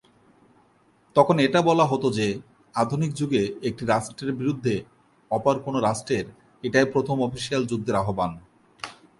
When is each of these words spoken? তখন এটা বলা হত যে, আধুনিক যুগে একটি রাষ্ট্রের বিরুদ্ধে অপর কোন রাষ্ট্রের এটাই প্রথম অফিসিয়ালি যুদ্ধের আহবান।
তখন 1.15 1.35
এটা 1.39 1.59
বলা 1.61 1.85
হত 1.85 2.03
যে, 2.17 2.27
আধুনিক 2.75 3.11
যুগে 3.13 3.41
একটি 3.63 3.83
রাষ্ট্রের 3.85 4.31
বিরুদ্ধে 4.33 4.75
অপর 5.31 5.55
কোন 5.59 5.75
রাষ্ট্রের 5.79 6.25
এটাই 6.63 6.85
প্রথম 6.93 7.17
অফিসিয়ালি 7.21 7.67
যুদ্ধের 7.67 7.95
আহবান। 7.95 8.31